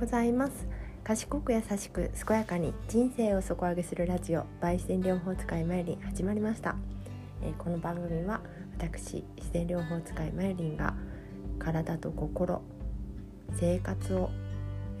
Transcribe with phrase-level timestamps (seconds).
[0.00, 0.66] ございます。
[1.04, 6.76] 賢く優しく健やかに人生を底上げするラジオバイ自然療法使いマイリン始まりました、
[7.42, 8.40] えー、この番組は
[8.78, 10.94] 私自然療法使いマイリンが
[11.58, 12.62] 体と心
[13.58, 14.30] 生活を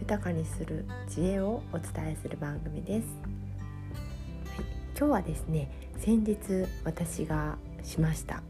[0.00, 3.06] 豊かにする知恵をお伝えする番組です、
[4.56, 4.66] はい、
[4.98, 6.36] 今日はですね先日
[6.84, 8.42] 私がしました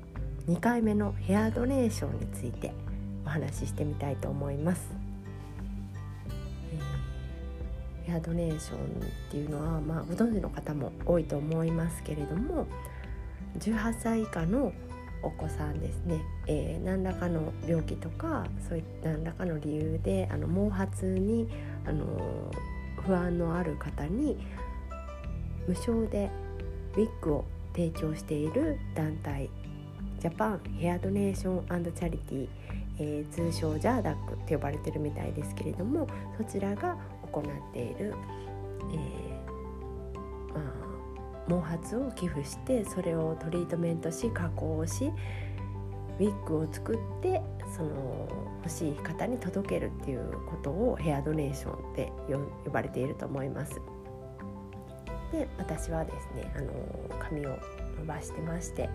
[0.49, 2.73] 2回目のヘアドネーションについて
[3.27, 5.00] お話ししてみたいと思います。
[8.05, 8.83] ヘアドネーションっ
[9.31, 12.67] ていうのは、まあ、ご存知の方も多いと思いますけれども
[13.59, 14.73] 18歳以下の
[15.23, 21.49] お子さんですね、えー、何らかの病気とかそういった何らかの理由であの毛髪に
[21.87, 22.51] あの
[23.05, 24.39] 不安のある方に
[25.67, 26.31] 無償で
[26.97, 29.51] ウィッグを提供している団体
[30.21, 32.49] ジャパンヘアドネーションチャリティー、
[32.99, 36.97] えー、通称ジャーダックと呼ばれてるみたいですけれどもそちらが
[37.31, 38.15] 行っている、
[38.93, 45.13] えー、まあ、毛髪を寄付してそれをトリートメントし加工し
[46.19, 47.41] ウィッグを作って
[47.77, 48.29] その
[48.63, 52.13] 欲しい方に届けるっていうことをヘアドネーションって
[52.65, 53.81] 呼ばれていると思います。
[55.33, 56.73] で私はですねあの
[57.19, 57.59] 髪を
[57.99, 58.91] 伸ばしてまして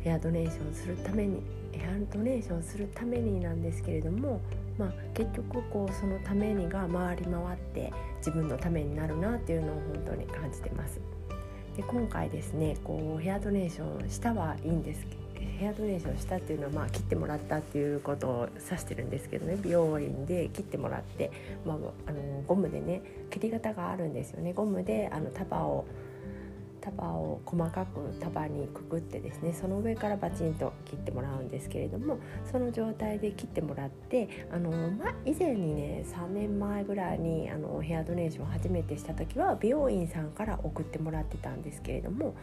[0.00, 4.40] ヘアドネーションするためにヘアドネーションするためになんですけれども
[4.78, 11.00] まあ、結局こうそのためにが回り回って自分のためになるなっていうのを本当に感じてます。
[11.76, 15.26] で今回ですねこうヘアドネーションしたはいいんですけど
[15.58, 21.30] ヘアドネーションしたっていうのはまあ切ってもらったっていうことを指してるんですけどね美容院で切ってもらって、
[21.66, 25.84] まあ、あのゴムでね切り方があるんですよねゴムであの束を
[26.86, 32.18] 束を細かく束にくくってですねその上からバチンと切ってもらうんですけれども
[32.50, 42.36] その状態で切ってもらってあの、ま、以前にね3年前ぐらいにあのヘアドネーションを初めてした時は美容院さんから送ってもらってたんですけれども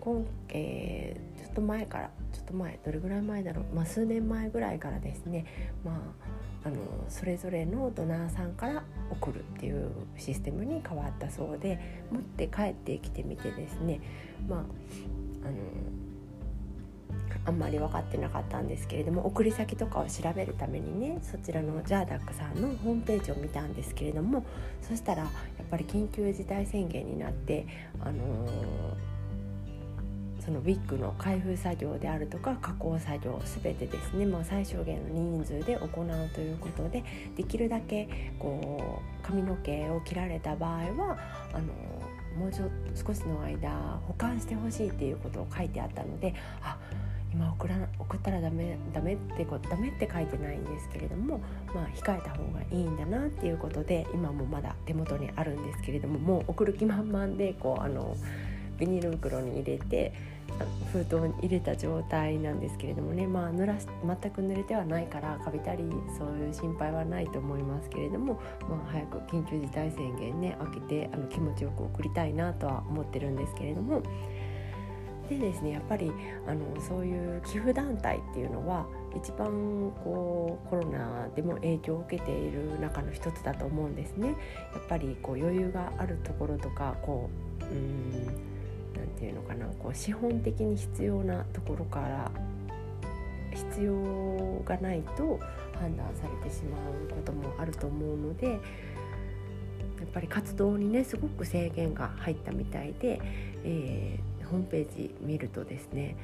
[0.00, 5.44] 今、えー、と前からちょっと前どれぐらい前だろう、まあ、数年前ぐらいからですね。
[5.84, 5.98] まあ
[6.66, 6.76] あの
[7.10, 11.78] それぞれのドナーさんから送るっていうシステムに変わったそうで
[12.10, 14.00] 持って帰ってきてみてですね。
[14.48, 14.60] まあ
[15.46, 15.56] あの
[17.46, 24.44] あんまり分かってなかったんですけれども送り先とかを調べるためにねそちらのジャーダックさんのホームページを見たんですけれども
[24.80, 25.28] そしたらや
[25.62, 27.66] っぱり緊急事態宣言になって
[28.00, 29.13] あのー
[30.44, 37.02] そのウィッグの開封作業であるとか加工作業全てですね、まあ、最小限の人数で行うということで
[37.36, 41.18] できるだけこう髪の毛を切られた場合は
[41.52, 41.72] あの
[42.38, 43.70] もうちょっと少しの間
[44.06, 46.76] 保管してほしいっていうことを書いてあったのであ
[47.32, 51.40] 今送ら送ったらダメダメってこダメって書いてないんですけれども
[51.74, 58.16] まあ控えた方がいいんだなっていうことで今もまだ手元にあるんですけれどももう送る気満々でこうあの
[58.78, 60.12] ビニール袋に入れて
[60.92, 65.84] 封筒に入れた状態なんですけれどもねまあ濡らし全く濡れてはないからカビたり
[66.16, 74.02] そういう心配はないと思いますけれども、まあ、早く緊急事態宣言ね開けてあの気持ちよく送りたいなとは思ってるんですけれども。
[75.28, 76.12] でですねやっぱり
[76.46, 78.86] あのそういう寄付団体っていうのは
[79.16, 84.28] 一番こうコロナでも影響を受けている中の一つだと思うんですね。
[84.28, 84.34] や
[84.78, 87.30] っぱりこう余裕があるところとかこ
[87.60, 88.53] ううん
[88.96, 92.30] 何て言うのかなこう資本的に必要なところから
[93.54, 95.38] 必要がないと
[95.78, 98.60] 判断されてしまうこともあると思うのでやっ
[100.12, 103.20] ぱり活動にねすごく制限が入ったみたいで、
[103.64, 106.16] えー、ホームページ見るとですね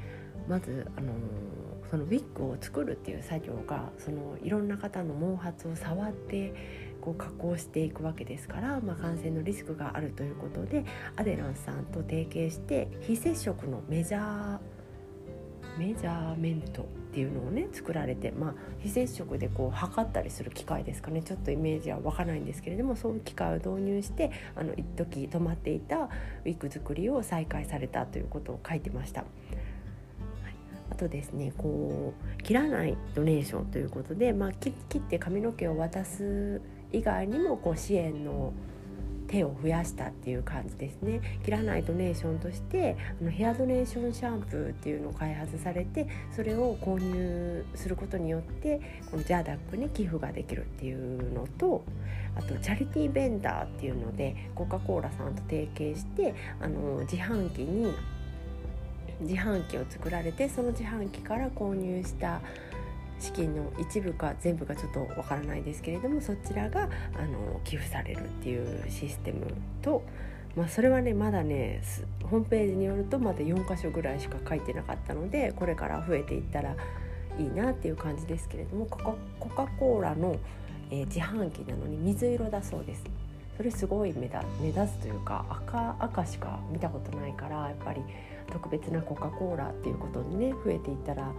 [0.49, 10.85] まず、あのー、そのウィッグを作るっていう作業がそのいろんな方の毛髪を触ってこう加工していくわけですから、まあ、感染のリスクがあるということで
[11.17, 14.59] アデランスさんと提携して非接触のメジャー
[15.79, 29.25] メジャーメントっていうのをね作られて、まあ、非接触でこう測ったりする機械ですかねちょっとイメージはわからないんですけれどもそういう機械を導入してあの一時止まっていたウィッグ作りを再開されたということを書いてました。
[30.91, 36.61] あとですねこう切らないドネーションということで、まあ、切って髪の毛を渡す
[36.93, 38.53] 以外にもこう支援の
[39.31, 41.21] 手を増やしたっていう感じですね。
[41.45, 51.85] 切らないドネーションとしてあのヘアドネーションシャンプーっていうのを開発されてそれを購入することによってこのジャーダックに寄付ができるっていうのと
[52.35, 57.95] あとチャリティーベンダーっていうのでコカ・コーラさんと提携してあの自販機に
[59.21, 62.41] 自販機を作られてその自販機から購入した
[63.21, 69.47] 資金の一部か全部かちょっとわからないですけれどもそちらがあの寄付されるっていうシステム
[69.83, 70.03] と、
[70.57, 71.83] まあ、それはねまだね
[72.25, 76.75] ホームページによるとまだ4箇所ぐらいしか書いてなかったのでこれから増えていったら
[77.39, 80.37] いいなっていう感じですけれどもコカ・コーラの、
[80.91, 83.05] えー、自販機なのに水色だそうです。
[83.57, 88.01] それすごい目立目立つというか赤赤しか見たことないからやっぱり
[88.51, 91.31] 特別なコカ・コーラっていうことにね増えていったら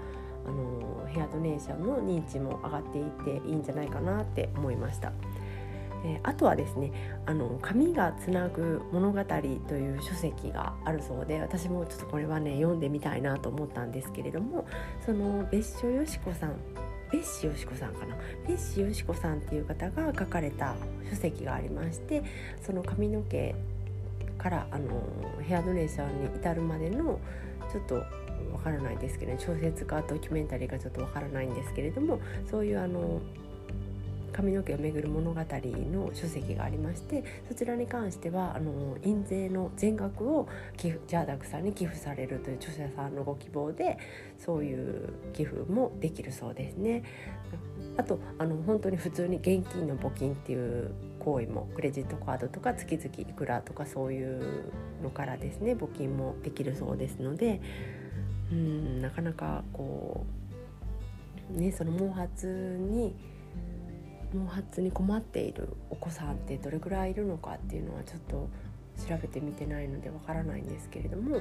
[0.45, 5.11] あのヘアドネーションの認知も上がっていっていいんじゃないかなって思いました。
[6.03, 6.91] えあとはですね
[7.27, 9.35] 「あの紙がつなぐ物語」と
[9.75, 14.65] いう書籍があるそうで私もちょっとこれはね読んでみたいなと思ったんですけれども
[15.05, 16.55] その別所よし子さん
[17.11, 18.15] 別紙よし子さんかな？
[18.47, 20.75] 別紙よし子さんっていう方が書かれた
[21.09, 22.23] 書籍がありまして
[22.61, 23.53] その髪の毛
[24.41, 25.03] からあの
[25.41, 27.19] ヘアドネーションに至るまでの
[27.71, 33.21] ちょっとわからないですけど、ね、小説かドキュメンタリーかちょっとわからないんですけれどもそういうあの
[34.31, 40.47] 髪の毛をめぐる物語の書籍がありましてそちらに関してはあの印税の全額を
[40.77, 43.97] 寄付ジャーダックさんに寄付されるという著者さんのご希望で
[44.39, 47.03] そういう寄付もできるそうですね。
[48.01, 54.71] あとあの本当に普通に現金の募金っていう行為もクレジットカードとか月々いくらとかそういう
[55.03, 57.61] のからですね募金もできるそうですので
[58.51, 60.25] うんなかなかこ
[61.55, 63.15] うねその毛髪に
[64.31, 68.49] 毛髪に困っているお子さんってどれくらいいるのかっていうのはちょっと
[69.07, 71.39] 調べてみてないのでわからないんですけれども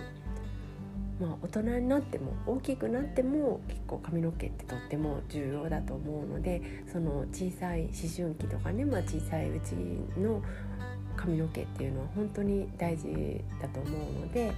[1.20, 9.72] まあ大人になっても大きくなっても結構髪の毛ってとっても重要だと思うのでその小さい思春期とかね、まあ、小さいうち
[10.18, 10.42] の
[11.16, 14.52] 髪の毛っていうのは本当に大事だと思うので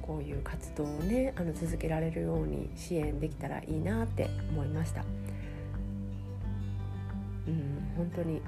[0.00, 5.04] こういう活動をねあの続けられるように支援できたらいいなって思いました。
[7.48, 8.40] うん本当に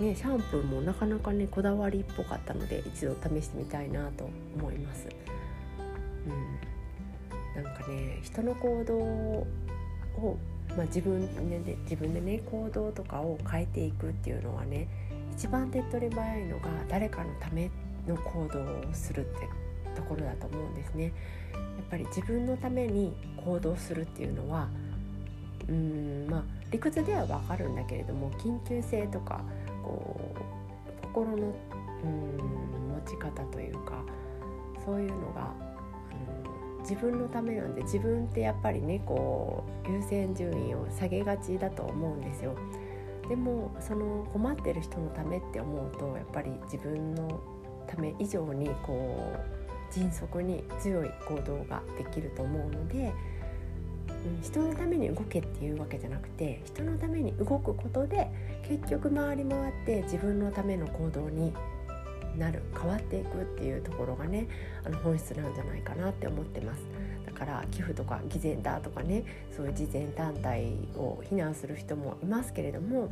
[0.00, 5.08] ねシャンプーもなかなかねこだわりっぽかったので一度試してみたいなと思います。
[7.54, 9.46] うん、なんかね人の行動を、
[10.76, 14.88] まあ、自分で、ね、自分でね行動とかを変えていくっていうのはね
[15.36, 17.70] 一番手っ取り早いのが誰かのため
[18.06, 19.48] の行動をするって
[19.94, 21.12] ところだと思うんですね。
[21.52, 24.68] やっぱり自分のために行動するっていうのは
[25.68, 29.40] うんまあ理屈ではわかるんだけれども緊急性とか
[29.82, 31.54] こう心の
[32.04, 32.58] うん
[32.94, 34.02] 持ち方というか
[34.84, 35.52] そういうのが、
[36.88, 42.56] 自分のためなんで自分ってやっぱりねこう優先順位を下げがちだと思うんですよ。
[43.28, 47.40] でもその困ってる人のためって思うとやっぱり自分の
[47.86, 53.12] ため以上にこう迅速に強い行動ができると思うので
[54.08, 58.28] うん人のために動けっていうわけじゃなくて人のために動くことで
[58.66, 61.52] 結局回り回って自分のための行動に
[62.36, 64.48] なる変わっていくっていうところがね
[64.84, 66.82] あの本質なんじゃないかなって思ってます。
[67.26, 69.24] だから寄付とか偽善だとかね
[69.56, 73.10] そういう慈善団体を非難する人もいますけれども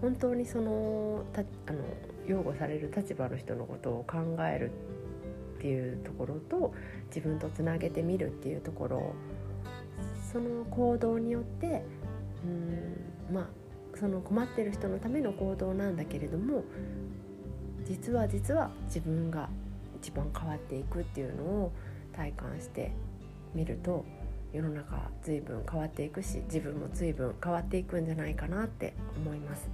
[0.00, 1.78] 本当にそのたあの
[2.26, 4.70] 擁護される立場の人のことを考える
[5.58, 6.74] っていうところと
[7.08, 9.14] 自分とつなげてみるっていうところ
[10.32, 11.84] その行動によって
[12.44, 13.46] うんまあ
[13.98, 16.64] その困ってる人のための行動なんだけれども
[17.86, 19.48] 実は実は自分が
[20.00, 21.72] 一番変わっていくっていうのを
[22.14, 22.92] 体感して
[23.54, 24.04] みると
[24.52, 29.68] 世の中随分変わっていくし自分も随分変わっていくんじゃないかなって思います。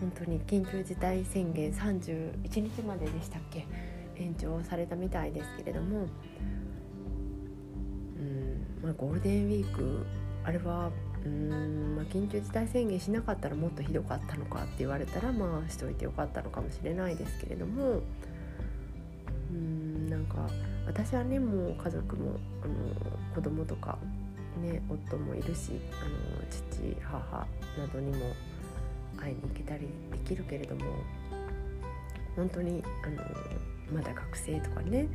[0.00, 3.66] 本当に緊急事態宣言31日まででしたっけ？
[4.16, 6.06] 延長されたみたいですけれども。
[8.16, 10.06] うんまあ、ゴールデンウィーク
[10.44, 10.90] あれは
[11.24, 18.02] うーん、まあ、緊急事態宣言しなかったらもっとひどかったのかって言われたらまあしといてよかったのかもしれないですけれども
[19.52, 20.48] うんなんか
[20.86, 22.74] 私はねもう家族もあの
[23.34, 23.98] 子供とか、
[24.62, 27.46] ね、夫もいるしあの父母
[27.78, 28.34] などにも
[29.16, 30.82] 会いに行けたりできるけれども
[32.36, 33.22] 本当にあの
[33.92, 35.06] まだ学生とかね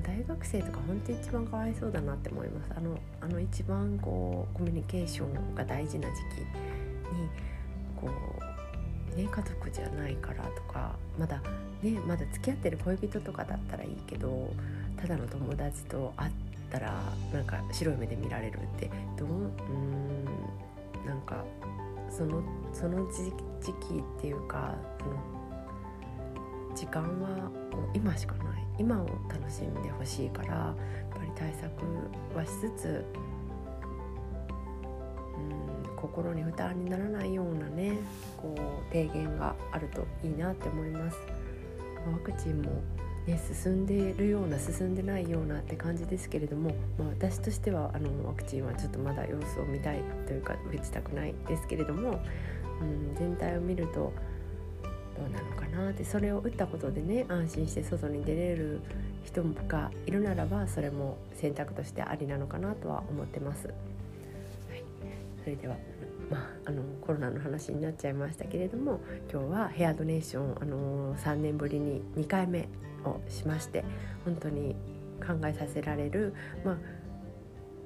[0.00, 2.70] 大学生とか本当に一番かわいそうだなって思います。
[2.76, 7.28] あのあの一番こうコミュニケーションが大事な時期に
[8.00, 8.08] こ
[9.14, 11.42] うね家族じゃないからとかまだ
[11.82, 14.52] ねまだ付き合ってる恋人とかだったらいいけど
[14.96, 16.32] ただの友達と会っ
[16.70, 16.94] たら
[17.32, 20.24] なんか白い目で見られるってどううん
[21.06, 21.44] なんか
[22.10, 25.16] そのその時期っていうかその
[26.74, 28.51] 時間はこう今しかない。
[28.78, 31.70] 今を楽しんでほしいからやっぱり対策
[32.36, 33.04] はしつつ
[35.36, 37.98] うん心に負担にならないようなね
[38.36, 41.18] こう提言があるといいなって思います。
[42.10, 42.82] ワクチンも
[43.26, 52.20] ね、進んでいるような進んでないようなって感じですけれども、まあ、私としてはあのワクチンはちょっとまだ様子を見たいというか打ちたくないですけれども、
[52.80, 54.12] うん、全体を見ると
[55.22, 58.80] どうなのかなってそれを打ったことでね安心して外に出れる
[59.24, 63.68] 人がいるならばそれも選択としてありなのかなとは思ってます。
[63.68, 63.72] は
[64.74, 64.82] い、
[65.44, 65.76] それでは
[66.30, 69.00] まあ、あのコロナの話になっちゃいましたけれども
[69.30, 72.68] 今日はヘアドネーション、あの3年ぶりに2回目
[73.04, 73.84] をしまして
[74.24, 74.74] 本当に
[75.20, 76.32] 考えさせられる、
[76.64, 76.76] まあ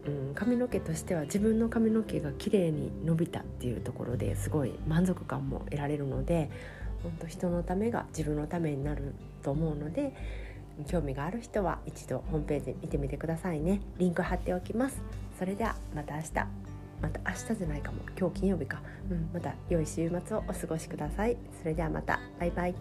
[0.07, 6.51] うん、髪の毛としては自分の髪の毛が綺麗に伸びたっていうところですごい満足感も得られるので
[7.07, 10.13] 本当人のためが自分のためになると思うので
[10.87, 13.81] 興味がある人は一度ホームページ見てみてくださいね。
[13.97, 15.01] リンク貼っておきます。
[15.39, 16.29] それではまた明日。
[17.01, 17.99] また明日じゃないかも。
[18.19, 21.37] 今日金曜日か、うん、また良い週末をお過ごしください。
[21.63, 22.21] それではまた。
[22.39, 22.75] バイバイ。